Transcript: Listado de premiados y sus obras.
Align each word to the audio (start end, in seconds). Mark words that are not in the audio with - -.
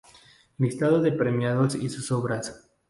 Listado 0.57 0.99
de 1.03 1.11
premiados 1.11 1.75
y 1.75 1.87
sus 1.87 2.11
obras. 2.11 2.67